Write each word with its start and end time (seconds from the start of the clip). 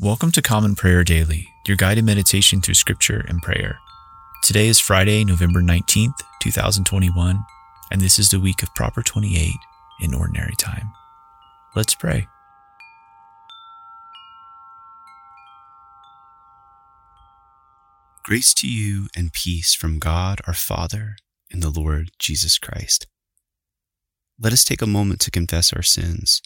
Welcome 0.00 0.30
to 0.32 0.42
Common 0.42 0.76
Prayer 0.76 1.02
Daily, 1.02 1.48
your 1.66 1.76
guided 1.76 2.04
meditation 2.04 2.60
through 2.60 2.74
scripture 2.74 3.24
and 3.28 3.42
prayer. 3.42 3.80
Today 4.44 4.68
is 4.68 4.78
Friday, 4.78 5.24
November 5.24 5.60
19th, 5.60 6.20
2021, 6.40 7.44
and 7.90 8.00
this 8.00 8.16
is 8.16 8.30
the 8.30 8.38
week 8.38 8.62
of 8.62 8.72
Proper 8.76 9.02
28 9.02 9.54
in 10.00 10.14
Ordinary 10.14 10.54
Time. 10.56 10.92
Let's 11.74 11.96
pray. 11.96 12.28
Grace 18.22 18.54
to 18.54 18.68
you 18.68 19.08
and 19.16 19.32
peace 19.32 19.74
from 19.74 19.98
God 19.98 20.40
our 20.46 20.54
Father 20.54 21.16
and 21.50 21.60
the 21.60 21.70
Lord 21.70 22.12
Jesus 22.20 22.56
Christ. 22.56 23.08
Let 24.38 24.52
us 24.52 24.64
take 24.64 24.80
a 24.80 24.86
moment 24.86 25.18
to 25.22 25.32
confess 25.32 25.72
our 25.72 25.82
sins. 25.82 26.40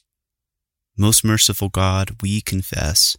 Most 0.97 1.23
merciful 1.23 1.69
God, 1.69 2.17
we 2.23 2.41
confess 2.41 3.19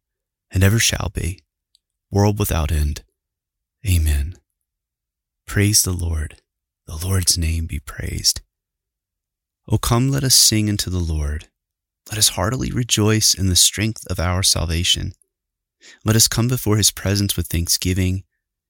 and 0.51 0.63
ever 0.63 0.79
shall 0.79 1.11
be, 1.13 1.39
world 2.09 2.37
without 2.37 2.71
end. 2.71 3.03
Amen. 3.87 4.35
Praise 5.47 5.83
the 5.83 5.93
Lord. 5.93 6.41
The 6.87 6.95
Lord's 7.05 7.37
name 7.37 7.65
be 7.65 7.79
praised. 7.79 8.41
O 9.67 9.77
come, 9.77 10.09
let 10.09 10.23
us 10.23 10.35
sing 10.35 10.69
unto 10.69 10.89
the 10.89 10.99
Lord. 10.99 11.47
Let 12.09 12.17
us 12.17 12.29
heartily 12.29 12.71
rejoice 12.71 13.33
in 13.33 13.47
the 13.47 13.55
strength 13.55 14.05
of 14.07 14.19
our 14.19 14.43
salvation. 14.43 15.13
Let 16.03 16.15
us 16.15 16.27
come 16.27 16.47
before 16.47 16.77
his 16.77 16.91
presence 16.91 17.37
with 17.37 17.47
thanksgiving 17.47 18.23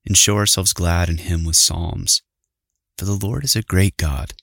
and 0.05 0.17
show 0.17 0.37
ourselves 0.37 0.73
glad 0.73 1.09
in 1.09 1.17
him 1.17 1.43
with 1.43 1.55
psalms. 1.55 2.21
For 2.97 3.05
the 3.05 3.13
Lord 3.25 3.43
is 3.43 3.55
a 3.55 3.63
great 3.63 3.97
God 3.97 4.33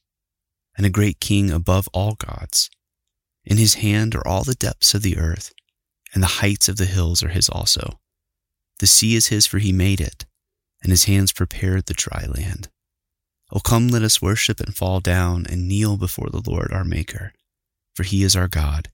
and 0.76 0.84
a 0.86 0.90
great 0.90 1.20
King 1.20 1.50
above 1.50 1.88
all 1.92 2.14
gods. 2.14 2.70
In 3.44 3.56
his 3.56 3.74
hand 3.74 4.14
are 4.14 4.26
all 4.26 4.44
the 4.44 4.54
depths 4.54 4.94
of 4.94 5.02
the 5.02 5.16
earth 5.16 5.52
and 6.18 6.22
the 6.24 6.40
heights 6.42 6.68
of 6.68 6.78
the 6.78 6.84
hills 6.84 7.22
are 7.22 7.28
his 7.28 7.48
also. 7.48 8.00
The 8.80 8.88
sea 8.88 9.14
is 9.14 9.28
his, 9.28 9.46
for 9.46 9.58
he 9.58 9.72
made 9.72 10.00
it, 10.00 10.26
and 10.82 10.90
his 10.90 11.04
hands 11.04 11.32
prepared 11.32 11.86
the 11.86 11.94
dry 11.94 12.26
land. 12.26 12.68
O 13.52 13.60
come, 13.60 13.86
let 13.86 14.02
us 14.02 14.20
worship 14.20 14.58
and 14.58 14.74
fall 14.74 14.98
down 14.98 15.46
and 15.48 15.68
kneel 15.68 15.96
before 15.96 16.28
the 16.28 16.42
Lord 16.44 16.72
our 16.72 16.82
Maker, 16.82 17.34
for 17.94 18.02
he 18.02 18.24
is 18.24 18.34
our 18.34 18.48
God, 18.48 18.88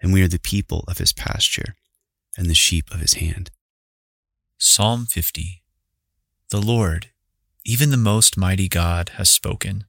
and 0.00 0.14
we 0.14 0.22
are 0.22 0.28
the 0.28 0.38
people 0.38 0.84
of 0.88 0.96
his 0.96 1.12
pasture 1.12 1.74
and 2.38 2.48
the 2.48 2.54
sheep 2.54 2.90
of 2.90 3.00
his 3.00 3.16
hand. 3.16 3.50
Psalm 4.56 5.04
50 5.04 5.60
The 6.48 6.62
Lord, 6.62 7.10
even 7.66 7.90
the 7.90 7.98
most 7.98 8.38
mighty 8.38 8.70
God, 8.70 9.10
has 9.16 9.28
spoken, 9.28 9.84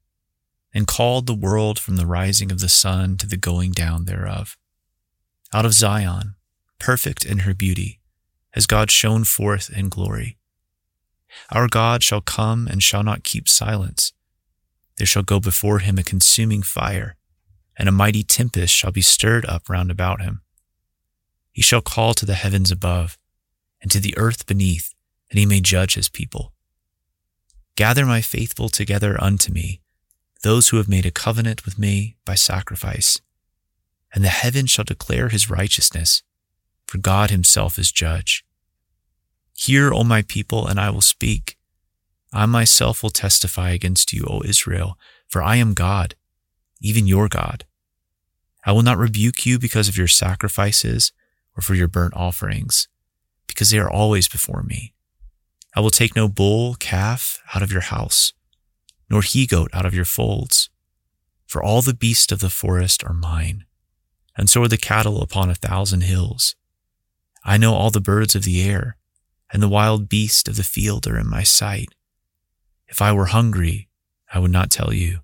and 0.74 0.86
called 0.86 1.28
the 1.28 1.34
world 1.34 1.80
from 1.80 1.96
the 1.96 2.06
rising 2.06 2.52
of 2.52 2.60
the 2.60 2.68
sun 2.68 3.16
to 3.20 3.26
the 3.26 3.38
going 3.38 3.72
down 3.72 4.04
thereof. 4.04 4.58
Out 5.54 5.66
of 5.66 5.72
Zion, 5.72 6.36
perfect 6.84 7.24
in 7.24 7.40
her 7.40 7.54
beauty, 7.54 8.02
as 8.54 8.68
God 8.68 8.92
shone 8.92 9.24
forth 9.24 9.70
in 9.70 9.88
glory. 9.88 10.38
Our 11.50 11.70
God 11.70 12.04
shall 12.04 12.20
come 12.20 12.68
and 12.68 12.84
shall 12.84 13.04
not 13.04 13.24
keep 13.24 13.48
silence. 13.48 14.12
There 14.98 15.08
shall 15.08 15.24
go 15.24 15.40
before 15.40 15.80
him 15.80 15.98
a 15.98 16.04
consuming 16.04 16.62
fire, 16.62 17.16
and 17.80 17.88
a 17.88 17.94
mighty 17.94 18.22
tempest 18.22 18.76
shall 18.76 18.92
be 18.92 19.02
stirred 19.02 19.46
up 19.46 19.70
round 19.70 19.92
about 19.92 20.22
him. 20.22 20.42
He 21.54 21.62
shall 21.62 21.82
call 21.82 22.14
to 22.16 22.26
the 22.26 22.34
heavens 22.34 22.70
above, 22.70 23.18
and 23.82 23.90
to 23.90 24.02
the 24.02 24.18
earth 24.18 24.46
beneath, 24.46 24.94
that 25.30 25.40
he 25.40 25.46
may 25.46 25.62
judge 25.62 25.94
his 25.94 26.10
people. 26.10 26.54
Gather 27.78 28.06
my 28.06 28.20
faithful 28.20 28.68
together 28.68 29.16
unto 29.24 29.54
me, 29.54 29.80
those 30.44 30.68
who 30.68 30.78
have 30.78 30.90
made 30.90 31.06
a 31.06 31.12
covenant 31.12 31.64
with 31.64 31.80
me 31.80 32.18
by 32.26 32.36
sacrifice. 32.36 33.22
And 34.14 34.22
the 34.22 34.28
heavens 34.44 34.70
shall 34.70 34.84
declare 34.84 35.30
his 35.30 35.50
righteousness 35.50 36.24
for 36.94 37.00
God 37.00 37.32
himself 37.32 37.80
is 37.80 37.92
judge. 37.92 38.46
Hear, 39.56 39.92
O 39.92 40.04
my 40.04 40.22
people, 40.22 40.68
and 40.68 40.80
I 40.80 40.92
will 40.92 41.02
speak. 41.02 41.58
I 42.32 42.46
myself 42.46 43.02
will 43.02 43.10
testify 43.10 43.72
against 43.72 44.14
you, 44.14 44.28
O 44.30 44.44
Israel, 44.46 45.00
for 45.28 45.42
I 45.42 45.56
am 45.56 45.74
God, 45.74 46.14
even 46.82 47.08
your 47.08 47.28
God. 47.28 47.66
I 48.64 48.74
will 48.74 48.84
not 48.84 49.00
rebuke 49.00 49.44
you 49.44 49.58
because 49.58 49.88
of 49.90 49.98
your 49.98 50.08
sacrifices 50.08 51.12
or 51.58 51.64
for 51.64 51.74
your 51.74 51.88
burnt 51.88 52.14
offerings, 52.16 52.88
because 53.48 53.72
they 53.72 53.80
are 53.80 53.90
always 53.90 54.28
before 54.28 54.62
me. 54.62 54.94
I 55.76 55.80
will 55.80 55.90
take 55.90 56.16
no 56.16 56.28
bull, 56.28 56.76
calf 56.76 57.40
out 57.56 57.64
of 57.64 57.72
your 57.72 57.82
house, 57.82 58.34
nor 59.10 59.24
he 59.24 59.48
goat 59.48 59.72
out 59.74 59.88
of 59.88 59.96
your 59.96 60.06
folds. 60.06 60.70
For 61.48 61.64
all 61.64 61.82
the 61.82 61.96
beasts 61.96 62.32
of 62.32 62.38
the 62.38 62.52
forest 62.52 63.04
are 63.04 63.14
mine, 63.14 63.66
and 64.38 64.48
so 64.48 64.62
are 64.62 64.68
the 64.68 64.78
cattle 64.78 65.24
upon 65.24 65.50
a 65.50 65.56
thousand 65.56 66.02
hills. 66.02 66.56
I 67.44 67.58
know 67.58 67.74
all 67.74 67.92
the 67.92 68.00
birds 68.00 68.36
of 68.36 68.44
the 68.44 68.62
air, 68.64 68.98
and 69.52 69.62
the 69.62 69.70
wild 69.70 70.10
beasts 70.10 70.48
of 70.48 70.56
the 70.56 70.64
field 70.64 71.06
are 71.08 71.18
in 71.20 71.30
my 71.30 71.44
sight. 71.44 71.90
If 72.88 73.02
I 73.02 73.12
were 73.12 73.26
hungry, 73.26 73.90
I 74.34 74.40
would 74.40 74.52
not 74.52 74.72
tell 74.72 74.94
you, 74.94 75.20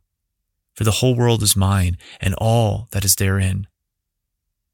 for 0.73 0.83
the 0.83 0.99
whole 0.99 1.15
world 1.15 1.43
is 1.43 1.55
mine, 1.55 1.97
and 2.21 2.33
all 2.35 2.87
that 2.91 3.05
is 3.05 3.15
therein. 3.15 3.67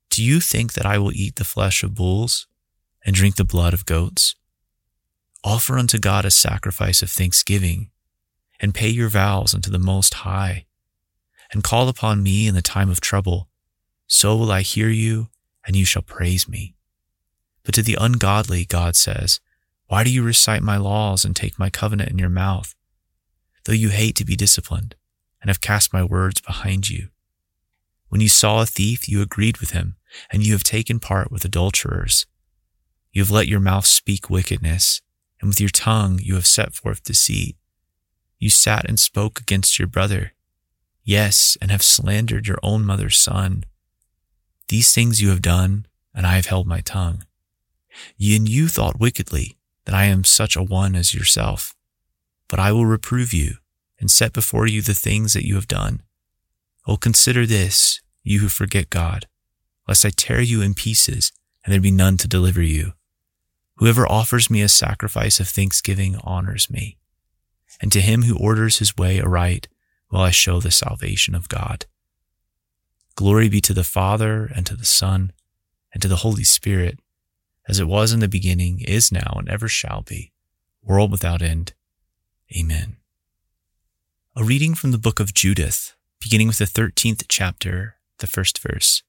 Do 0.09 0.23
you 0.23 0.39
think 0.39 0.73
that 0.73 0.85
I 0.85 0.97
will 0.97 1.11
eat 1.11 1.35
the 1.35 1.43
flesh 1.43 1.83
of 1.83 1.95
bulls 1.95 2.47
and 3.05 3.15
drink 3.15 3.35
the 3.35 3.43
blood 3.43 3.73
of 3.73 3.85
goats? 3.85 4.35
Offer 5.43 5.77
unto 5.77 5.99
God 5.99 6.25
a 6.25 6.31
sacrifice 6.31 7.01
of 7.01 7.09
thanksgiving, 7.09 7.91
and 8.59 8.73
pay 8.73 8.89
your 8.89 9.09
vows 9.09 9.53
unto 9.53 9.69
the 9.69 9.79
Most 9.79 10.15
High, 10.15 10.65
and 11.51 11.63
call 11.63 11.89
upon 11.89 12.23
me 12.23 12.47
in 12.47 12.55
the 12.55 12.61
time 12.61 12.89
of 12.89 13.01
trouble. 13.01 13.49
So 14.07 14.35
will 14.35 14.51
I 14.51 14.61
hear 14.61 14.89
you, 14.89 15.29
and 15.65 15.75
you 15.75 15.85
shall 15.85 16.01
praise 16.01 16.47
me. 16.47 16.74
But 17.65 17.73
to 17.75 17.81
the 17.81 17.97
ungodly, 17.99 18.63
God 18.63 18.95
says, 18.95 19.39
Why 19.87 20.03
do 20.03 20.11
you 20.11 20.23
recite 20.23 20.61
my 20.61 20.77
laws 20.77 21.25
and 21.25 21.35
take 21.35 21.59
my 21.59 21.69
covenant 21.69 22.11
in 22.11 22.19
your 22.19 22.29
mouth? 22.29 22.75
Though 23.65 23.73
you 23.73 23.89
hate 23.89 24.15
to 24.17 24.25
be 24.25 24.35
disciplined 24.35 24.95
and 25.41 25.49
have 25.49 25.61
cast 25.61 25.91
my 25.91 26.03
words 26.03 26.39
behind 26.41 26.89
you. 26.89 27.09
When 28.09 28.21
you 28.21 28.29
saw 28.29 28.61
a 28.61 28.65
thief, 28.65 29.09
you 29.09 29.21
agreed 29.21 29.57
with 29.57 29.71
him, 29.71 29.95
and 30.31 30.45
you 30.45 30.53
have 30.53 30.63
taken 30.63 30.99
part 30.99 31.31
with 31.31 31.43
adulterers. 31.43 32.27
You 33.11 33.23
have 33.23 33.31
let 33.31 33.47
your 33.47 33.59
mouth 33.59 33.85
speak 33.85 34.29
wickedness, 34.29 35.01
and 35.41 35.49
with 35.49 35.59
your 35.59 35.69
tongue 35.69 36.19
you 36.21 36.35
have 36.35 36.47
set 36.47 36.73
forth 36.73 37.03
deceit. 37.03 37.57
You 38.37 38.49
sat 38.49 38.87
and 38.87 38.99
spoke 38.99 39.39
against 39.39 39.79
your 39.79 39.87
brother. 39.87 40.33
Yes, 41.03 41.57
and 41.61 41.71
have 41.71 41.83
slandered 41.83 42.47
your 42.47 42.59
own 42.61 42.85
mother's 42.85 43.17
son. 43.17 43.63
These 44.67 44.93
things 44.93 45.21
you 45.21 45.29
have 45.29 45.41
done, 45.41 45.87
and 46.13 46.27
I 46.27 46.35
have 46.35 46.47
held 46.47 46.67
my 46.67 46.81
tongue. 46.81 47.23
And 48.19 48.49
you 48.49 48.67
thought 48.67 48.99
wickedly 48.99 49.57
that 49.85 49.95
I 49.95 50.05
am 50.05 50.23
such 50.23 50.55
a 50.55 50.63
one 50.63 50.95
as 50.95 51.13
yourself. 51.13 51.75
But 52.47 52.59
I 52.59 52.71
will 52.71 52.85
reprove 52.85 53.33
you 53.33 53.55
and 53.99 54.11
set 54.11 54.33
before 54.33 54.67
you 54.67 54.81
the 54.81 54.93
things 54.93 55.33
that 55.33 55.47
you 55.47 55.55
have 55.55 55.67
done. 55.67 56.01
Oh, 56.87 56.97
consider 56.97 57.45
this, 57.45 58.01
you 58.23 58.39
who 58.39 58.49
forget 58.49 58.89
God, 58.89 59.27
lest 59.87 60.05
I 60.05 60.09
tear 60.09 60.41
you 60.41 60.61
in 60.61 60.73
pieces 60.73 61.31
and 61.63 61.73
there 61.73 61.81
be 61.81 61.91
none 61.91 62.17
to 62.17 62.27
deliver 62.27 62.61
you. 62.61 62.93
Whoever 63.77 64.07
offers 64.07 64.49
me 64.49 64.61
a 64.61 64.69
sacrifice 64.69 65.39
of 65.39 65.49
thanksgiving 65.49 66.17
honors 66.23 66.69
me, 66.69 66.97
and 67.81 67.91
to 67.91 68.01
him 68.01 68.23
who 68.23 68.37
orders 68.37 68.77
his 68.77 68.95
way 68.95 69.19
aright 69.19 69.67
will 70.09 70.21
I 70.21 70.31
show 70.31 70.59
the 70.59 70.71
salvation 70.71 71.35
of 71.35 71.49
God. 71.49 71.85
Glory 73.15 73.49
be 73.49 73.61
to 73.61 73.73
the 73.73 73.83
Father, 73.83 74.45
and 74.45 74.65
to 74.65 74.75
the 74.75 74.85
Son, 74.85 75.33
and 75.93 76.01
to 76.01 76.07
the 76.07 76.17
Holy 76.17 76.43
Spirit 76.43 76.99
as 77.67 77.79
it 77.79 77.87
was 77.87 78.11
in 78.13 78.19
the 78.19 78.27
beginning, 78.27 78.81
is 78.81 79.11
now, 79.11 79.35
and 79.37 79.49
ever 79.49 79.67
shall 79.67 80.01
be, 80.01 80.31
world 80.83 81.11
without 81.11 81.41
end. 81.41 81.73
Amen. 82.55 82.97
A 84.35 84.43
reading 84.43 84.75
from 84.75 84.91
the 84.91 84.97
book 84.97 85.19
of 85.19 85.33
Judith, 85.33 85.95
beginning 86.21 86.47
with 86.47 86.57
the 86.57 86.65
13th 86.65 87.25
chapter, 87.27 87.95
the 88.19 88.27
first 88.27 88.59
verse. 88.61 89.01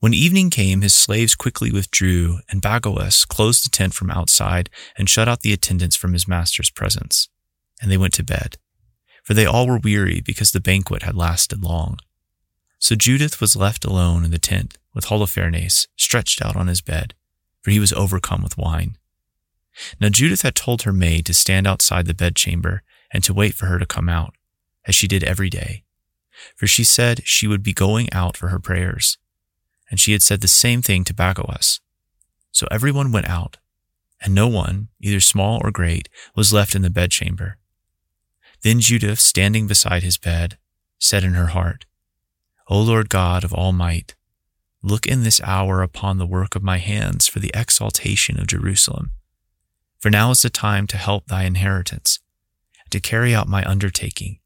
When 0.00 0.14
evening 0.14 0.50
came, 0.50 0.82
his 0.82 0.94
slaves 0.94 1.34
quickly 1.34 1.72
withdrew, 1.72 2.38
and 2.48 2.62
Bagoas 2.62 3.26
closed 3.26 3.64
the 3.64 3.70
tent 3.70 3.94
from 3.94 4.10
outside 4.10 4.70
and 4.96 5.10
shut 5.10 5.26
out 5.26 5.40
the 5.40 5.52
attendants 5.52 5.96
from 5.96 6.12
his 6.12 6.28
master's 6.28 6.70
presence. 6.70 7.28
And 7.82 7.90
they 7.90 7.96
went 7.96 8.14
to 8.14 8.22
bed, 8.22 8.58
for 9.24 9.34
they 9.34 9.44
all 9.44 9.66
were 9.66 9.78
weary 9.78 10.20
because 10.20 10.52
the 10.52 10.60
banquet 10.60 11.02
had 11.02 11.16
lasted 11.16 11.64
long. 11.64 11.98
So 12.78 12.94
Judith 12.94 13.40
was 13.40 13.56
left 13.56 13.84
alone 13.84 14.24
in 14.24 14.30
the 14.30 14.38
tent 14.38 14.78
with 14.94 15.06
Holofernes 15.06 15.88
stretched 15.96 16.40
out 16.40 16.54
on 16.54 16.68
his 16.68 16.80
bed, 16.80 17.14
for 17.68 17.72
he 17.72 17.78
was 17.78 17.92
overcome 17.92 18.42
with 18.42 18.56
wine. 18.56 18.96
Now 20.00 20.08
Judith 20.08 20.40
had 20.40 20.54
told 20.54 20.82
her 20.82 20.92
maid 20.92 21.26
to 21.26 21.34
stand 21.34 21.66
outside 21.66 22.06
the 22.06 22.14
bedchamber 22.14 22.82
and 23.12 23.22
to 23.24 23.34
wait 23.34 23.52
for 23.52 23.66
her 23.66 23.78
to 23.78 23.84
come 23.84 24.08
out, 24.08 24.34
as 24.86 24.94
she 24.94 25.06
did 25.06 25.22
every 25.22 25.50
day. 25.50 25.84
For 26.56 26.66
she 26.66 26.82
said 26.82 27.26
she 27.26 27.46
would 27.46 27.62
be 27.62 27.74
going 27.74 28.10
out 28.10 28.38
for 28.38 28.48
her 28.48 28.58
prayers. 28.58 29.18
And 29.90 30.00
she 30.00 30.12
had 30.12 30.22
said 30.22 30.40
the 30.40 30.48
same 30.48 30.80
thing 30.80 31.04
to 31.04 31.12
Bagoas. 31.12 31.80
So 32.52 32.66
everyone 32.70 33.12
went 33.12 33.28
out, 33.28 33.58
and 34.22 34.34
no 34.34 34.48
one, 34.48 34.88
either 34.98 35.20
small 35.20 35.60
or 35.62 35.70
great, 35.70 36.08
was 36.34 36.54
left 36.54 36.74
in 36.74 36.80
the 36.80 36.88
bedchamber. 36.88 37.58
Then 38.62 38.80
Judith, 38.80 39.20
standing 39.20 39.66
beside 39.66 40.02
his 40.02 40.16
bed, 40.16 40.56
said 40.98 41.22
in 41.22 41.34
her 41.34 41.48
heart, 41.48 41.84
O 42.68 42.80
Lord 42.80 43.10
God 43.10 43.44
of 43.44 43.52
all 43.52 43.72
might, 43.72 44.14
look 44.88 45.06
in 45.06 45.22
this 45.22 45.40
hour 45.42 45.82
upon 45.82 46.18
the 46.18 46.26
work 46.26 46.54
of 46.54 46.62
my 46.62 46.78
hands 46.78 47.26
for 47.26 47.38
the 47.38 47.52
exaltation 47.54 48.38
of 48.38 48.46
Jerusalem. 48.46 49.12
For 49.98 50.10
now 50.10 50.30
is 50.30 50.42
the 50.42 50.50
time 50.50 50.86
to 50.88 50.96
help 50.96 51.26
thy 51.26 51.44
inheritance, 51.44 52.20
to 52.90 53.00
carry 53.00 53.34
out 53.34 53.48
my 53.48 53.64
undertaking, 53.64 54.38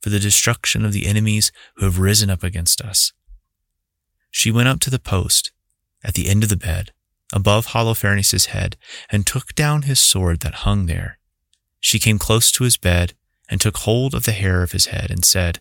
for 0.00 0.10
the 0.10 0.18
destruction 0.18 0.84
of 0.84 0.92
the 0.92 1.06
enemies 1.06 1.52
who 1.76 1.84
have 1.84 1.98
risen 1.98 2.30
up 2.30 2.42
against 2.42 2.80
us. 2.80 3.12
She 4.30 4.50
went 4.50 4.68
up 4.68 4.80
to 4.80 4.90
the 4.90 4.98
post 4.98 5.52
at 6.02 6.14
the 6.14 6.28
end 6.28 6.42
of 6.42 6.48
the 6.48 6.56
bed, 6.56 6.92
above 7.32 7.68
Holofernes' 7.68 8.46
head, 8.46 8.76
and 9.10 9.26
took 9.26 9.54
down 9.54 9.82
his 9.82 9.98
sword 9.98 10.40
that 10.40 10.66
hung 10.66 10.86
there. 10.86 11.18
She 11.80 11.98
came 11.98 12.18
close 12.18 12.50
to 12.52 12.64
his 12.64 12.76
bed 12.76 13.14
and 13.48 13.60
took 13.60 13.78
hold 13.78 14.14
of 14.14 14.24
the 14.24 14.32
hair 14.32 14.62
of 14.62 14.72
his 14.72 14.86
head 14.86 15.10
and 15.10 15.24
said, 15.24 15.60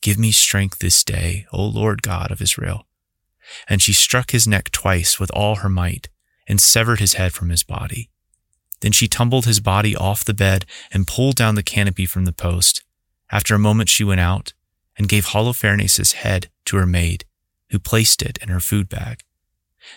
Give 0.00 0.18
me 0.18 0.30
strength 0.32 0.78
this 0.78 1.02
day, 1.02 1.46
O 1.52 1.64
Lord 1.64 2.02
God 2.02 2.30
of 2.30 2.40
Israel. 2.40 2.86
And 3.68 3.80
she 3.80 3.92
struck 3.92 4.30
his 4.30 4.46
neck 4.46 4.70
twice 4.70 5.20
with 5.20 5.30
all 5.30 5.56
her 5.56 5.68
might 5.68 6.08
and 6.48 6.60
severed 6.60 7.00
his 7.00 7.14
head 7.14 7.32
from 7.32 7.50
his 7.50 7.62
body. 7.62 8.10
Then 8.80 8.92
she 8.92 9.08
tumbled 9.08 9.46
his 9.46 9.60
body 9.60 9.96
off 9.96 10.24
the 10.24 10.34
bed 10.34 10.66
and 10.92 11.06
pulled 11.06 11.36
down 11.36 11.54
the 11.54 11.62
canopy 11.62 12.06
from 12.06 12.24
the 12.24 12.32
post. 12.32 12.82
After 13.30 13.54
a 13.54 13.58
moment, 13.58 13.88
she 13.88 14.04
went 14.04 14.20
out 14.20 14.52
and 14.96 15.08
gave 15.08 15.26
Holofernes' 15.26 16.12
head 16.12 16.48
to 16.66 16.76
her 16.76 16.86
maid, 16.86 17.24
who 17.70 17.78
placed 17.78 18.22
it 18.22 18.38
in 18.38 18.48
her 18.48 18.60
food 18.60 18.88
bag. 18.88 19.22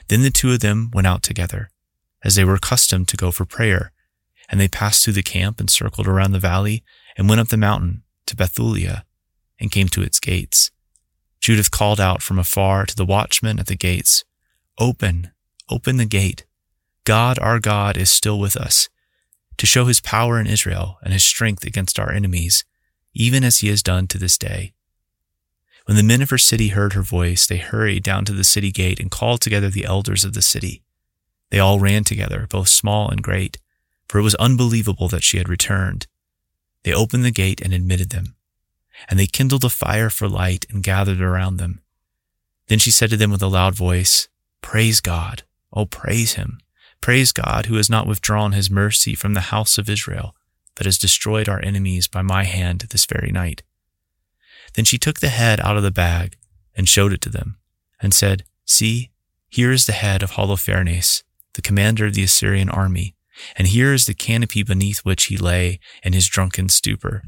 Then 0.07 0.24
the 0.24 0.31
two 0.31 0.51
of 0.51 0.60
them 0.60 0.92
went 0.94 1.07
out 1.07 1.24
together, 1.24 1.69
as 2.24 2.36
they 2.36 2.44
were 2.44 2.56
accustomed 2.56 3.07
to 3.10 3.18
go 3.18 3.31
for 3.31 3.46
prayer, 3.46 3.92
and 4.50 4.60
they 4.60 4.68
passed 4.68 5.04
through 5.04 5.13
the 5.13 5.24
camp 5.24 5.60
and 5.60 5.69
circled 5.69 6.07
around 6.07 6.31
the 6.31 6.40
valley 6.40 6.84
and 7.18 7.30
went 7.30 7.42
up 7.42 7.50
the 7.50 7.57
mountain 7.57 8.04
to 8.25 8.36
Bethulia 8.36 9.04
and 9.60 9.72
came 9.72 9.88
to 9.90 10.01
its 10.01 10.19
gates. 10.19 10.72
Judith 11.50 11.72
called 11.72 12.00
out 12.00 12.22
from 12.22 12.38
afar 12.38 12.86
to 12.86 12.96
the 12.96 13.04
watchman 13.04 13.57
at 13.57 13.66
the 13.66 13.75
gates, 13.75 14.24
Open, 14.78 15.31
open 15.68 15.98
the 15.98 16.06
gate. 16.06 16.46
God, 17.06 17.40
our 17.40 17.60
God, 17.60 17.98
is 17.98 18.12
still 18.12 18.40
with 18.40 18.56
us, 18.56 18.88
to 19.57 19.66
show 19.66 19.86
his 19.86 20.00
power 20.00 20.40
in 20.40 20.46
Israel 20.46 21.00
and 21.01 21.12
his 21.12 21.24
strength 21.24 21.66
against 21.66 22.00
our 22.00 22.12
enemies, 22.12 22.66
even 23.16 23.44
as 23.44 23.57
he 23.57 23.68
has 23.69 23.81
done 23.81 24.06
to 24.10 24.19
this 24.19 24.38
day. 24.38 24.74
When 25.86 25.98
the 25.98 26.04
men 26.04 26.22
of 26.22 26.30
her 26.30 26.38
city 26.38 26.68
heard 26.68 26.94
her 26.94 27.01
voice, 27.01 27.48
they 27.48 27.57
hurried 27.57 28.04
down 28.04 28.25
to 28.25 28.34
the 28.34 28.44
city 28.44 28.72
gate 28.72 29.00
and 29.00 29.10
called 29.10 29.42
together 29.42 29.72
the 29.72 29.86
elders 29.86 30.24
of 30.24 30.34
the 30.34 30.44
city. 30.44 30.84
They 31.50 31.57
all 31.57 31.80
ran 31.80 32.04
together, 32.04 32.46
both 32.48 32.68
small 32.68 33.10
and 33.10 33.24
great, 33.24 33.57
for 34.07 34.19
it 34.19 34.24
was 34.24 34.36
unbelievable 34.36 35.07
that 35.07 35.24
she 35.24 35.40
had 35.40 35.50
returned. 35.50 36.06
They 36.84 36.94
opened 36.94 37.25
the 37.25 37.31
gate 37.31 37.60
and 37.60 37.74
admitted 37.74 38.12
them 38.12 38.36
and 39.07 39.19
they 39.19 39.28
kindled 39.28 39.63
a 39.63 39.69
fire 39.69 40.10
for 40.10 40.28
light 40.28 40.66
and 40.69 40.84
gathered 40.84 41.22
around 41.22 41.57
them. 41.57 41.81
Then 42.68 42.80
she 42.80 42.92
said 42.92 43.10
to 43.10 43.18
them 43.18 43.31
with 43.31 43.42
a 43.42 43.48
loud 43.48 43.75
voice, 43.75 44.28
Praise 44.62 45.01
God, 45.01 45.44
oh 45.74 45.86
praise 45.86 46.34
him. 46.34 46.60
Praise 47.01 47.31
God 47.31 47.68
who 47.68 47.75
has 47.75 47.90
not 47.90 48.07
withdrawn 48.07 48.51
his 48.51 48.69
mercy 48.69 49.16
from 49.16 49.34
the 49.34 49.50
house 49.51 49.78
of 49.78 49.90
Israel, 49.90 50.36
but 50.75 50.86
has 50.86 50.98
destroyed 50.98 51.48
our 51.48 51.63
enemies 51.63 52.07
by 52.07 52.22
my 52.22 52.44
hand 52.44 52.86
this 52.92 53.06
very 53.06 53.31
night. 53.31 53.63
Then 54.74 54.86
she 54.86 54.98
took 54.98 55.19
the 55.19 55.30
head 55.30 55.60
out 55.62 55.78
of 55.78 55.84
the 55.84 55.92
bag 55.92 56.38
and 56.75 56.88
showed 56.88 57.13
it 57.13 57.22
to 57.22 57.30
them, 57.30 57.57
and 58.01 58.13
said, 58.13 58.44
See, 58.66 59.12
here 59.50 59.72
is 59.72 59.86
the 59.86 59.94
head 59.94 60.22
of 60.22 60.31
Holofernes, 60.31 61.24
the 61.54 61.62
commander 61.62 62.06
of 62.06 62.13
the 62.13 62.24
Assyrian 62.24 62.69
army, 62.69 63.16
and 63.56 63.68
here 63.68 63.94
is 63.94 64.06
the 64.06 64.13
canopy 64.13 64.63
beneath 64.63 65.00
which 65.00 65.25
he 65.25 65.38
lay 65.38 65.80
in 66.04 66.13
his 66.13 66.28
drunken 66.28 66.69
stupor. 66.69 67.24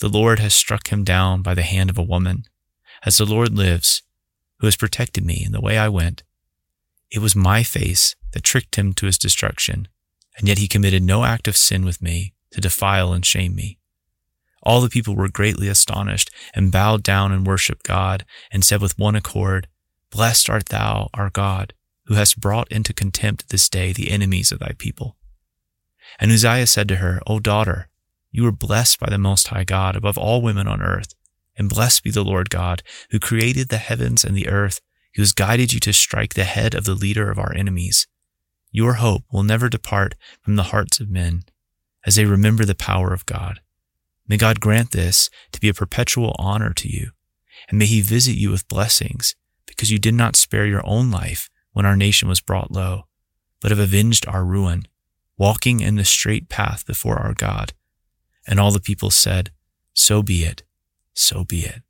The 0.00 0.08
Lord 0.08 0.38
has 0.38 0.54
struck 0.54 0.88
him 0.88 1.04
down 1.04 1.42
by 1.42 1.54
the 1.54 1.62
hand 1.62 1.90
of 1.90 1.98
a 1.98 2.02
woman. 2.02 2.44
As 3.04 3.18
the 3.18 3.26
Lord 3.26 3.56
lives, 3.56 4.02
who 4.58 4.66
has 4.66 4.76
protected 4.76 5.24
me 5.24 5.42
in 5.44 5.52
the 5.52 5.60
way 5.60 5.76
I 5.76 5.88
went, 5.88 6.22
it 7.10 7.18
was 7.18 7.36
my 7.36 7.62
face 7.62 8.16
that 8.32 8.42
tricked 8.42 8.76
him 8.76 8.94
to 8.94 9.06
his 9.06 9.18
destruction, 9.18 9.88
and 10.38 10.48
yet 10.48 10.56
he 10.56 10.68
committed 10.68 11.02
no 11.02 11.24
act 11.24 11.46
of 11.46 11.56
sin 11.56 11.84
with 11.84 12.00
me 12.00 12.32
to 12.52 12.62
defile 12.62 13.12
and 13.12 13.26
shame 13.26 13.54
me. 13.54 13.78
All 14.62 14.80
the 14.80 14.88
people 14.88 15.14
were 15.14 15.28
greatly 15.28 15.68
astonished 15.68 16.30
and 16.54 16.72
bowed 16.72 17.02
down 17.02 17.30
and 17.30 17.46
worshiped 17.46 17.84
God 17.84 18.24
and 18.50 18.64
said 18.64 18.80
with 18.80 18.98
one 18.98 19.16
accord, 19.16 19.68
Blessed 20.10 20.48
art 20.48 20.66
thou, 20.70 21.10
our 21.12 21.28
God, 21.28 21.74
who 22.06 22.14
hast 22.14 22.40
brought 22.40 22.72
into 22.72 22.94
contempt 22.94 23.50
this 23.50 23.68
day 23.68 23.92
the 23.92 24.10
enemies 24.10 24.50
of 24.50 24.60
thy 24.60 24.72
people. 24.78 25.16
And 26.18 26.32
Uzziah 26.32 26.66
said 26.66 26.88
to 26.88 26.96
her, 26.96 27.20
O 27.26 27.38
daughter, 27.38 27.89
you 28.32 28.46
are 28.46 28.52
blessed 28.52 29.00
by 29.00 29.10
the 29.10 29.18
Most 29.18 29.48
High 29.48 29.64
God 29.64 29.96
above 29.96 30.16
all 30.16 30.40
women 30.40 30.68
on 30.68 30.80
earth. 30.80 31.14
And 31.56 31.68
blessed 31.68 32.04
be 32.04 32.10
the 32.10 32.24
Lord 32.24 32.48
God, 32.48 32.82
who 33.10 33.18
created 33.18 33.68
the 33.68 33.76
heavens 33.76 34.24
and 34.24 34.36
the 34.36 34.48
earth, 34.48 34.80
who 35.14 35.22
has 35.22 35.32
guided 35.32 35.72
you 35.72 35.80
to 35.80 35.92
strike 35.92 36.34
the 36.34 36.44
head 36.44 36.74
of 36.74 36.84
the 36.84 36.94
leader 36.94 37.30
of 37.30 37.38
our 37.38 37.52
enemies. 37.54 38.06
Your 38.70 38.94
hope 38.94 39.24
will 39.32 39.42
never 39.42 39.68
depart 39.68 40.14
from 40.40 40.56
the 40.56 40.64
hearts 40.64 41.00
of 41.00 41.10
men 41.10 41.42
as 42.06 42.14
they 42.14 42.24
remember 42.24 42.64
the 42.64 42.74
power 42.74 43.12
of 43.12 43.26
God. 43.26 43.60
May 44.28 44.36
God 44.36 44.60
grant 44.60 44.92
this 44.92 45.28
to 45.52 45.60
be 45.60 45.68
a 45.68 45.74
perpetual 45.74 46.36
honor 46.38 46.72
to 46.74 46.88
you, 46.88 47.10
and 47.68 47.78
may 47.78 47.86
he 47.86 48.00
visit 48.00 48.36
you 48.36 48.50
with 48.50 48.68
blessings 48.68 49.34
because 49.66 49.90
you 49.90 49.98
did 49.98 50.14
not 50.14 50.36
spare 50.36 50.66
your 50.66 50.86
own 50.86 51.10
life 51.10 51.50
when 51.72 51.84
our 51.84 51.96
nation 51.96 52.28
was 52.28 52.40
brought 52.40 52.70
low, 52.70 53.06
but 53.60 53.72
have 53.72 53.80
avenged 53.80 54.26
our 54.28 54.44
ruin, 54.44 54.86
walking 55.36 55.80
in 55.80 55.96
the 55.96 56.04
straight 56.04 56.48
path 56.48 56.86
before 56.86 57.18
our 57.18 57.34
God 57.34 57.74
and 58.50 58.58
all 58.58 58.72
the 58.72 58.80
people 58.80 59.10
said, 59.10 59.52
So 59.94 60.22
be 60.22 60.42
it, 60.42 60.64
so 61.14 61.44
be 61.44 61.60
it. 61.60 61.82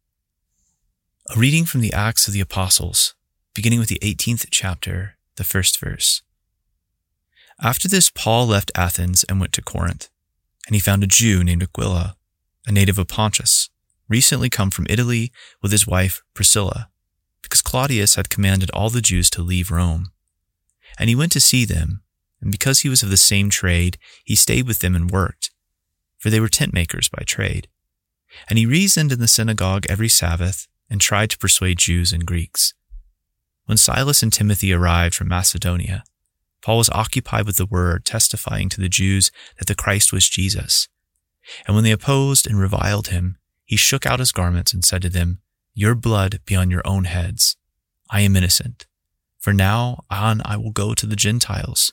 A 1.35 1.39
reading 1.39 1.65
from 1.65 1.81
the 1.81 1.93
Acts 1.93 2.29
of 2.29 2.35
the 2.35 2.41
Apostles, 2.41 3.15
beginning 3.55 3.79
with 3.79 3.89
the 3.89 3.99
18th 4.03 4.47
chapter, 4.51 5.17
the 5.37 5.45
first 5.45 5.81
verse. 5.81 6.21
After 7.63 7.89
this, 7.89 8.11
Paul 8.11 8.47
left 8.47 8.71
Athens 8.75 9.25
and 9.25 9.41
went 9.41 9.55
to 9.55 9.63
Corinth, 9.63 10.11
and 10.67 10.75
he 10.75 10.81
found 10.81 11.03
a 11.03 11.07
Jew 11.07 11.43
named 11.43 11.63
Aquila, 11.63 12.17
a 12.67 12.73
native 12.73 12.99
of 12.99 13.09
Pontus, 13.09 13.71
recently 14.09 14.51
come 14.51 14.71
from 14.71 14.87
Italy 14.91 15.33
with 15.63 15.73
his 15.73 15.87
wife 15.87 16.23
Priscilla, 16.35 16.91
because 17.43 17.63
Claudius 17.63 18.17
had 18.17 18.29
commanded 18.29 18.71
all 18.73 18.91
the 18.91 19.01
Jews 19.01 19.31
to 19.31 19.43
leave 19.43 19.71
Rome. 19.71 20.13
And 20.99 21.09
he 21.09 21.17
went 21.17 21.33
to 21.33 21.41
see 21.41 21.65
them, 21.65 22.03
and 22.43 22.53
because 22.53 22.81
he 22.81 22.91
was 22.91 23.03
of 23.03 23.09
the 23.09 23.17
same 23.17 23.49
trade, 23.49 23.97
he 24.25 24.37
stayed 24.37 24.67
with 24.67 24.81
them 24.81 24.95
and 24.95 25.11
worked 25.11 25.51
for 26.21 26.31
they 26.31 26.39
were 26.39 26.49
tent 26.49 26.73
makers 26.73 27.09
by 27.09 27.25
trade. 27.25 27.67
And 28.49 28.59
he 28.59 28.67
reasoned 28.67 29.11
in 29.11 29.19
the 29.19 29.27
synagogue 29.27 29.87
every 29.89 30.09
Sabbath 30.09 30.69
and 30.89 31.01
tried 31.01 31.31
to 31.31 31.39
persuade 31.39 31.79
Jews 31.79 32.13
and 32.13 32.27
Greeks. 32.27 32.75
When 33.65 33.79
Silas 33.79 34.23
and 34.23 34.33
Timothy 34.33 34.73
arrived 34.73 35.15
from 35.15 35.29
Macedonia, 35.29 36.05
Paul 36.63 36.79
was 36.79 36.91
occupied 36.91 37.47
with 37.47 37.57
the 37.57 37.67
word, 37.67 38.05
testifying 38.05 38.69
to 38.69 38.81
the 38.81 38.89
Jews 38.89 39.31
that 39.59 39.67
the 39.67 39.75
Christ 39.75 40.13
was 40.13 40.29
Jesus. 40.29 40.89
And 41.67 41.75
when 41.75 41.85
they 41.85 41.93
opposed 41.93 42.47
and 42.47 42.61
reviled 42.61 43.09
him, 43.09 43.39
he 43.65 43.77
shook 43.77 44.05
out 44.05 44.19
his 44.19 44.33
garments 44.33 44.75
and 44.75 44.85
said 44.85 45.03
to 45.03 45.09
them, 45.09 45.41
Your 45.75 45.95
blood 45.95 46.41
be 46.45 46.55
on 46.55 46.71
your 46.71 46.83
own 46.85 47.05
heads. 47.05 47.57
I 48.11 48.21
am 48.23 48.37
innocent. 48.37 48.87
For 49.39 49.53
now 49.53 50.05
on 50.11 50.43
I 50.45 50.57
will 50.57 50.73
go 50.73 50.93
to 50.93 51.07
the 51.07 51.17
Gentiles. 51.17 51.93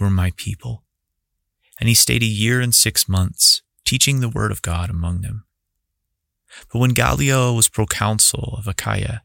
who 0.00 0.06
are 0.06 0.10
my 0.10 0.32
people. 0.36 0.82
And 1.78 1.88
he 1.88 1.94
stayed 1.94 2.22
a 2.22 2.26
year 2.26 2.60
and 2.60 2.74
six 2.74 3.08
months, 3.08 3.62
teaching 3.84 4.20
the 4.20 4.30
word 4.30 4.50
of 4.50 4.62
God 4.62 4.88
among 4.88 5.20
them. 5.20 5.44
But 6.72 6.78
when 6.78 6.90
Gallio 6.90 7.52
was 7.52 7.68
proconsul 7.68 8.56
of 8.58 8.66
Achaia, 8.66 9.22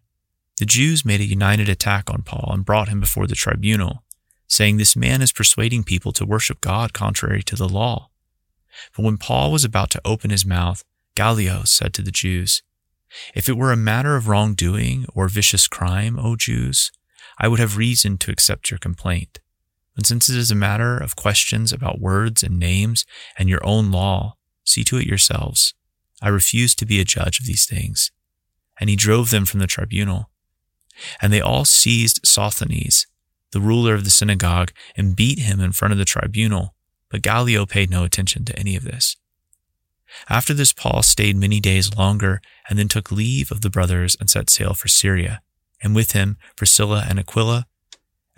the 0.58 0.65
Jews 0.65 1.05
made 1.05 1.22
a 1.22 1.25
united 1.25 1.70
attack 1.70 2.10
on 2.12 2.24
Paul 2.24 2.51
and 2.53 2.65
brought 2.65 2.89
him 2.89 3.00
before 3.00 3.25
the 3.25 3.36
tribunal, 3.36 4.03
saying, 4.48 4.77
This 4.77 4.96
man 4.96 5.22
is 5.22 5.32
persuading 5.32 5.86
people 5.86 6.12
to 6.12 6.25
worship 6.25 6.62
God 6.62 6.94
contrary 6.94 7.41
to 7.44 7.55
the 7.55 7.70
law. 7.70 8.10
But 8.96 9.03
when 9.03 9.17
Paul 9.17 9.51
was 9.51 9.63
about 9.63 9.89
to 9.91 10.01
open 10.03 10.29
his 10.29 10.46
mouth, 10.46 10.84
Gallio 11.15 11.63
said 11.63 11.94
to 11.94 12.01
the 12.01 12.12
Jews, 12.12 12.62
If 13.34 13.48
it 13.48 13.58
were 13.58 13.72
a 13.72 13.77
matter 13.77 14.17
of 14.17 14.27
wrongdoing 14.27 15.05
or 15.13 15.29
vicious 15.29 15.67
crime, 15.67 16.20
O 16.20 16.36
Jews, 16.36 16.91
I 17.39 17.48
would 17.48 17.60
have 17.60 17.77
reason 17.77 18.17
to 18.20 18.32
accept 18.32 18.70
your 18.72 18.77
complaint. 18.77 19.39
But 19.95 20.05
since 20.05 20.29
it 20.29 20.37
is 20.37 20.51
a 20.51 20.55
matter 20.55 20.97
of 20.97 21.15
questions 21.15 21.71
about 21.71 22.01
words 22.01 22.43
and 22.43 22.59
names 22.59 23.05
and 23.37 23.49
your 23.49 23.65
own 23.65 23.91
law, 23.91 24.35
see 24.65 24.83
to 24.85 24.97
it 24.97 25.07
yourselves. 25.07 25.73
I 26.21 26.29
refuse 26.29 26.75
to 26.75 26.85
be 26.85 26.99
a 26.99 27.05
judge 27.05 27.39
of 27.39 27.45
these 27.45 27.65
things. 27.65 28.11
And 28.79 28.89
he 28.89 28.95
drove 28.95 29.29
them 29.29 29.45
from 29.45 29.61
the 29.61 29.67
tribunal. 29.67 30.29
And 31.21 31.31
they 31.31 31.41
all 31.41 31.65
seized 31.65 32.25
Sosthenes, 32.25 33.07
the 33.51 33.61
ruler 33.61 33.93
of 33.93 34.03
the 34.03 34.09
synagogue, 34.09 34.71
and 34.97 35.15
beat 35.15 35.39
him 35.39 35.61
in 35.61 35.71
front 35.71 35.93
of 35.93 35.97
the 35.97 36.05
tribunal. 36.05 36.75
But 37.09 37.21
Gallio 37.21 37.65
paid 37.65 37.89
no 37.89 38.03
attention 38.03 38.43
to 38.45 38.59
any 38.59 38.75
of 38.75 38.83
this. 38.83 39.15
After 40.29 40.53
this, 40.53 40.73
Paul 40.73 41.03
stayed 41.03 41.35
many 41.37 41.59
days 41.59 41.95
longer 41.95 42.41
and 42.69 42.77
then 42.79 42.87
took 42.87 43.11
leave 43.11 43.51
of 43.51 43.61
the 43.61 43.69
brothers 43.69 44.15
and 44.19 44.29
set 44.29 44.49
sail 44.49 44.73
for 44.73 44.87
Syria. 44.87 45.41
And 45.81 45.95
with 45.95 46.11
him 46.11 46.37
Priscilla 46.55 47.05
and 47.07 47.19
Aquila. 47.19 47.67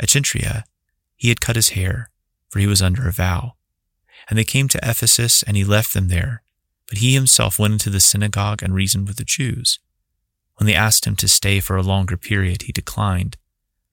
Cenchreae, 0.01 0.63
he 1.17 1.29
had 1.29 1.41
cut 1.41 1.55
his 1.55 1.69
hair, 1.69 2.09
for 2.49 2.59
he 2.59 2.67
was 2.67 2.81
under 2.81 3.07
a 3.07 3.11
vow. 3.11 3.55
And 4.29 4.37
they 4.37 4.43
came 4.43 4.67
to 4.69 4.79
Ephesus, 4.81 5.43
and 5.43 5.57
he 5.57 5.63
left 5.63 5.93
them 5.93 6.07
there. 6.07 6.43
But 6.87 6.99
he 6.99 7.13
himself 7.13 7.59
went 7.59 7.73
into 7.73 7.89
the 7.89 7.99
synagogue 7.99 8.63
and 8.63 8.73
reasoned 8.73 9.07
with 9.07 9.17
the 9.17 9.25
Jews. 9.25 9.79
When 10.55 10.67
they 10.67 10.73
asked 10.73 11.05
him 11.05 11.15
to 11.17 11.27
stay 11.27 11.59
for 11.59 11.75
a 11.75 11.83
longer 11.83 12.17
period, 12.17 12.63
he 12.63 12.71
declined. 12.71 13.37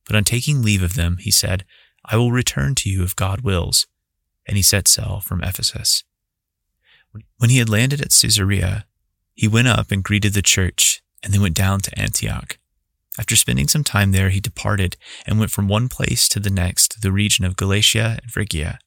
But 0.07 0.17
on 0.17 0.25
taking 0.25 0.63
leave 0.63 0.83
of 0.83 0.95
them, 0.95 1.17
he 1.19 1.31
said, 1.31 1.65
I 2.05 2.17
will 2.17 2.31
return 2.31 2.75
to 2.77 2.91
you 2.91 3.03
if 3.03 3.17
God 3.17 3.41
wills. 3.41 3.87
And 4.47 4.57
he 4.57 4.63
set 4.63 4.87
sail 4.87 5.21
from 5.21 5.43
Ephesus. 5.43 6.05
When 7.39 7.51
he 7.51 7.59
had 7.59 7.69
landed 7.69 8.01
at 8.01 8.15
Caesarea, 8.21 8.87
he 9.35 9.49
went 9.49 9.69
up 9.69 9.91
and 9.91 10.05
greeted 10.05 10.35
the 10.35 10.43
church, 10.43 11.03
and 11.23 11.33
then 11.33 11.43
went 11.43 11.57
down 11.57 11.81
to 11.81 11.99
Antioch. 11.99 12.59
After 13.19 13.37
spending 13.37 13.69
some 13.69 13.85
time 13.85 14.13
there, 14.13 14.31
he 14.31 14.41
departed 14.41 14.97
and 15.27 15.39
went 15.39 15.53
from 15.53 15.69
one 15.69 15.89
place 15.89 16.29
to 16.29 16.41
the 16.41 16.51
next 16.51 17.01
the 17.01 17.13
region 17.13 17.45
of 17.45 17.57
Galatia 17.57 18.19
and 18.23 18.31
Phrygia, 18.31 18.79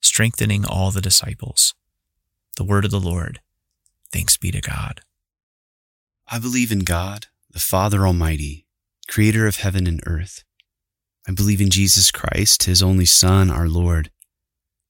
strengthening 0.00 0.64
all 0.64 0.90
the 0.90 1.00
disciples. 1.00 1.74
The 2.56 2.64
word 2.64 2.84
of 2.84 2.90
the 2.90 3.00
Lord. 3.00 3.40
Thanks 4.12 4.36
be 4.36 4.50
to 4.50 4.60
God. 4.60 5.00
I 6.26 6.38
believe 6.38 6.70
in 6.70 6.80
God, 6.80 7.26
the 7.50 7.58
Father 7.58 8.06
Almighty, 8.06 8.66
creator 9.08 9.46
of 9.46 9.56
heaven 9.56 9.86
and 9.86 10.00
earth. 10.06 10.44
I 11.26 11.32
believe 11.32 11.60
in 11.60 11.70
Jesus 11.70 12.10
Christ, 12.10 12.64
his 12.64 12.82
only 12.82 13.04
Son, 13.04 13.50
our 13.50 13.68
Lord. 13.68 14.10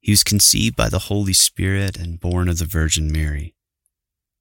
He 0.01 0.13
was 0.13 0.25
conceived 0.25 0.75
by 0.75 0.89
the 0.89 1.01
Holy 1.01 1.33
Spirit 1.33 1.97
and 1.97 2.19
born 2.19 2.49
of 2.49 2.59
the 2.59 2.65
Virgin 2.65 3.13
Mary. 3.13 3.55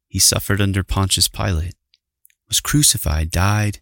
He 0.08 0.18
suffered 0.18 0.60
under 0.60 0.84
Pontius 0.84 1.28
Pilate, 1.28 1.76
was 2.48 2.62
crucified, 2.62 3.30
died, 3.30 3.82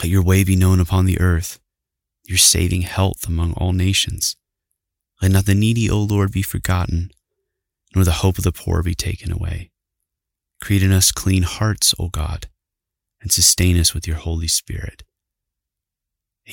Let 0.00 0.08
your 0.08 0.22
way 0.22 0.44
be 0.44 0.56
known 0.56 0.80
upon 0.80 1.06
the 1.06 1.20
earth, 1.20 1.60
your 2.24 2.38
saving 2.38 2.82
health 2.82 3.26
among 3.28 3.52
all 3.54 3.72
nations. 3.72 4.36
Let 5.22 5.30
not 5.30 5.46
the 5.46 5.54
needy, 5.54 5.88
O 5.88 5.98
Lord, 5.98 6.32
be 6.32 6.42
forgotten, 6.42 7.10
nor 7.94 8.04
the 8.04 8.12
hope 8.12 8.38
of 8.38 8.44
the 8.44 8.52
poor 8.52 8.82
be 8.82 8.94
taken 8.94 9.30
away. 9.32 9.70
Create 10.60 10.82
in 10.82 10.92
us 10.92 11.12
clean 11.12 11.42
hearts, 11.42 11.94
O 11.98 12.08
God, 12.08 12.48
and 13.20 13.30
sustain 13.30 13.78
us 13.78 13.94
with 13.94 14.06
your 14.06 14.16
Holy 14.16 14.48
Spirit. 14.48 15.04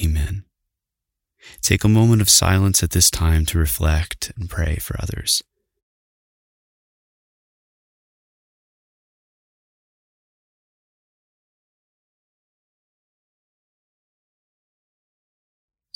Amen. 0.01 0.45
Take 1.61 1.83
a 1.83 1.89
moment 1.89 2.21
of 2.21 2.29
silence 2.29 2.83
at 2.83 2.91
this 2.91 3.09
time 3.09 3.45
to 3.47 3.57
reflect 3.57 4.31
and 4.37 4.49
pray 4.49 4.75
for 4.75 4.95
others. 5.01 5.41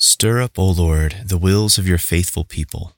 Stir 0.08 0.40
up, 0.40 0.56
O 0.56 0.66
Lord, 0.70 1.16
the 1.24 1.36
wills 1.36 1.78
of 1.78 1.88
your 1.88 1.98
faithful 1.98 2.44
people, 2.44 2.94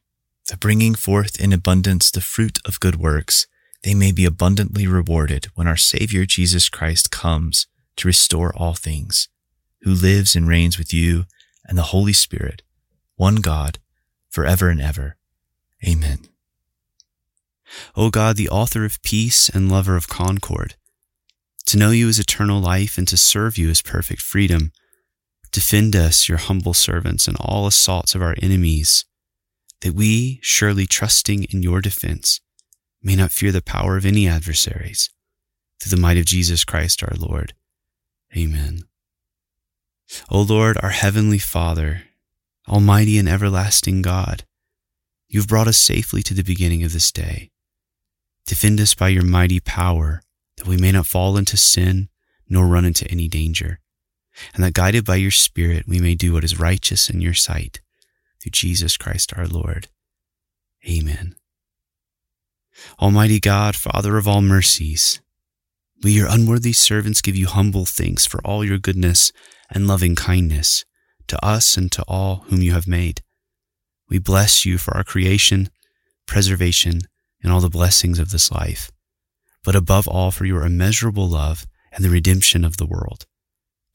that 0.49 0.61
bringing 0.61 0.95
forth 0.95 1.41
in 1.41 1.55
abundance 1.55 2.11
the 2.11 2.21
fruit 2.21 2.59
of 2.67 2.81
good 2.81 2.97
works, 2.97 3.47
they 3.83 3.95
may 3.95 4.13
be 4.13 4.27
abundantly 4.27 4.87
rewarded 4.87 5.47
when 5.55 5.67
our 5.67 5.77
Savior 5.79 6.27
Jesus 6.27 6.69
Christ 6.69 7.11
comes 7.11 7.67
to 7.97 8.09
restore 8.09 8.55
all 8.55 8.75
things, 8.75 9.31
who 9.81 9.95
lives 9.95 10.37
and 10.37 10.47
reigns 10.47 10.77
with 10.77 10.93
you 10.93 11.25
and 11.65 11.79
the 11.79 11.95
Holy 11.95 12.13
Spirit, 12.13 12.61
one 13.17 13.37
God, 13.37 13.79
forever 14.29 14.69
and 14.69 14.83
ever. 14.83 15.17
Amen. 15.83 16.29
O 17.97 18.11
God, 18.11 18.37
the 18.37 18.51
author 18.51 18.85
of 18.85 19.03
peace 19.03 19.49
and 19.49 19.73
lover 19.73 19.97
of 19.97 20.09
concord, 20.09 20.75
to 21.65 21.79
know 21.79 21.91
you 21.91 22.07
is 22.11 22.19
eternal 22.19 22.61
life 22.61 22.99
and 22.99 23.09
to 23.09 23.17
serve 23.17 23.57
you 23.57 23.71
is 23.71 23.81
perfect 23.81 24.21
freedom. 24.21 24.73
Defend 25.51 25.97
us, 25.97 26.29
your 26.29 26.39
humble 26.39 26.75
servants, 26.75 27.27
in 27.27 27.35
all 27.37 27.67
assaults 27.67 28.15
of 28.15 28.23
our 28.23 28.37
enemies, 28.43 29.05
that 29.81 29.95
we, 29.95 30.41
surely 30.43 30.87
trusting 30.87 31.45
in 31.45 31.63
your 31.63 31.81
defense, 31.81 32.41
may 33.03 33.17
not 33.17 33.33
fear 33.33 33.53
the 33.53 33.63
power 33.63 33.97
of 33.97 34.05
any 34.05 34.29
adversaries. 34.29 35.11
Through 35.81 35.97
the 35.97 36.03
might 36.03 36.19
of 36.19 36.25
Jesus 36.27 36.65
Christ 36.65 37.03
our 37.03 37.15
Lord. 37.17 37.55
Amen. 38.37 38.83
O 40.31 40.41
Lord, 40.41 40.77
our 40.83 40.91
heavenly 40.91 41.39
Father, 41.39 42.03
Almighty 42.69 43.19
and 43.19 43.29
everlasting 43.29 44.03
God, 44.03 44.45
You 45.29 45.41
have 45.41 45.49
brought 45.49 45.69
us 45.69 45.77
safely 45.77 46.23
to 46.23 46.35
the 46.35 46.43
beginning 46.43 46.83
of 46.83 46.93
this 46.93 47.13
day. 47.13 47.51
Defend 48.47 48.81
us 48.81 48.95
by 48.95 49.09
your 49.09 49.25
mighty 49.25 49.61
power, 49.61 50.23
that 50.57 50.67
we 50.67 50.79
may 50.79 50.91
not 50.91 51.07
fall 51.07 51.37
into 51.37 51.57
sin 51.57 52.09
nor 52.49 52.67
run 52.67 52.87
into 52.87 53.09
any 53.11 53.29
danger, 53.29 53.79
and 54.55 54.63
that 54.63 54.75
guided 54.75 55.05
by 55.05 55.17
your 55.17 55.31
Spirit 55.31 55.87
we 55.87 56.01
may 56.01 56.15
do 56.15 56.33
what 56.33 56.45
is 56.45 56.59
righteous 56.59 57.11
in 57.11 57.21
your 57.21 57.35
sight, 57.35 57.81
through 58.41 58.51
Jesus 58.51 58.97
Christ 58.97 59.33
our 59.37 59.47
Lord. 59.47 59.89
Amen. 60.89 61.35
Almighty 63.01 63.41
God, 63.41 63.75
Father 63.75 64.17
of 64.17 64.29
all 64.29 64.41
mercies, 64.41 65.21
we, 66.03 66.13
your 66.13 66.29
unworthy 66.31 66.73
servants, 66.73 67.21
give 67.21 67.35
you 67.35 67.49
humble 67.49 67.85
thanks 67.85 68.25
for 68.25 68.41
all 68.45 68.65
your 68.65 68.79
goodness 68.79 69.33
and 69.71 69.89
loving 69.89 70.15
kindness 70.15 70.85
to 71.27 71.45
us 71.45 71.77
and 71.77 71.91
to 71.93 72.05
all 72.07 72.45
whom 72.47 72.63
you 72.63 72.73
have 72.73 72.87
made. 72.87 73.23
We 74.09 74.19
bless 74.19 74.65
you 74.65 74.79
for 74.79 74.97
our 74.97 75.05
creation, 75.05 75.71
preservation, 76.27 77.01
and 77.43 77.53
all 77.53 77.61
the 77.61 77.69
blessings 77.69 78.19
of 78.19 78.31
this 78.31 78.51
life, 78.51 78.91
but 79.65 79.77
above 79.77 80.09
all 80.09 80.31
for 80.31 80.45
your 80.45 80.65
immeasurable 80.65 81.29
love 81.29 81.67
and 81.93 82.05
the 82.05 82.11
redemption 82.11 82.65
of 82.65 82.77
the 82.77 82.87
world. 82.87 83.27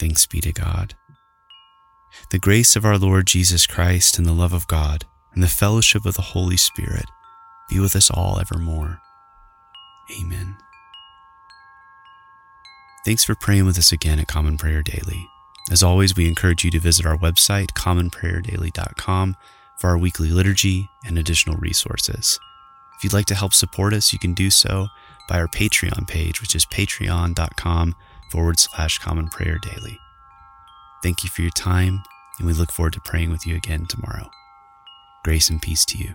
Thanks 0.00 0.24
be 0.24 0.40
to 0.40 0.52
God. 0.52 0.94
The 2.30 2.38
grace 2.38 2.74
of 2.74 2.86
our 2.86 2.96
Lord 2.96 3.26
Jesus 3.26 3.66
Christ 3.66 4.16
and 4.16 4.26
the 4.26 4.32
love 4.32 4.54
of 4.54 4.66
God 4.66 5.04
and 5.34 5.42
the 5.42 5.46
fellowship 5.46 6.06
of 6.06 6.14
the 6.14 6.22
Holy 6.22 6.56
Spirit 6.56 7.04
be 7.68 7.78
with 7.78 7.94
us 7.94 8.10
all 8.10 8.40
evermore. 8.40 8.98
Amen. 10.18 10.56
Thanks 13.04 13.24
for 13.24 13.34
praying 13.34 13.66
with 13.66 13.76
us 13.76 13.92
again 13.92 14.18
at 14.18 14.26
Common 14.26 14.56
Prayer 14.56 14.82
Daily. 14.82 15.28
As 15.70 15.82
always, 15.82 16.16
we 16.16 16.26
encourage 16.26 16.64
you 16.64 16.70
to 16.70 16.80
visit 16.80 17.04
our 17.04 17.18
website, 17.18 17.72
commonprayerdaily.com, 17.72 19.36
for 19.78 19.90
our 19.90 19.98
weekly 19.98 20.30
liturgy 20.30 20.88
and 21.04 21.18
additional 21.18 21.58
resources. 21.58 22.40
If 22.96 23.04
you'd 23.04 23.12
like 23.12 23.26
to 23.26 23.34
help 23.34 23.52
support 23.52 23.92
us, 23.92 24.14
you 24.14 24.18
can 24.18 24.32
do 24.32 24.48
so 24.48 24.86
by 25.28 25.38
our 25.38 25.48
Patreon 25.48 26.08
page, 26.08 26.40
which 26.40 26.54
is 26.54 26.64
patreon.com 26.64 27.94
forward 28.30 28.58
slash 28.58 28.98
common 28.98 29.28
prayer 29.28 29.58
daily. 29.58 29.98
Thank 31.02 31.24
you 31.24 31.30
for 31.30 31.42
your 31.42 31.50
time, 31.50 32.02
and 32.38 32.46
we 32.46 32.52
look 32.52 32.72
forward 32.72 32.92
to 32.94 33.00
praying 33.00 33.30
with 33.30 33.46
you 33.46 33.56
again 33.56 33.86
tomorrow. 33.86 34.30
Grace 35.24 35.50
and 35.50 35.60
peace 35.60 35.84
to 35.86 35.98
you. 35.98 36.14